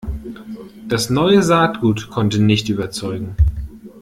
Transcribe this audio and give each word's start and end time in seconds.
Das 0.87 1.11
neue 1.11 1.43
Saatgut 1.43 2.09
konnte 2.09 2.41
nicht 2.41 2.69
überzeugen. 2.69 3.35